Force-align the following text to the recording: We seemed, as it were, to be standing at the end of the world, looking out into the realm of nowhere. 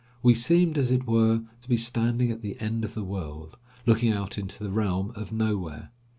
We 0.23 0.33
seemed, 0.33 0.79
as 0.79 0.89
it 0.89 1.05
were, 1.05 1.43
to 1.61 1.69
be 1.69 1.77
standing 1.77 2.31
at 2.31 2.41
the 2.41 2.59
end 2.59 2.83
of 2.83 2.95
the 2.95 3.03
world, 3.03 3.55
looking 3.85 4.11
out 4.11 4.35
into 4.35 4.63
the 4.63 4.71
realm 4.71 5.11
of 5.13 5.31
nowhere. 5.31 5.91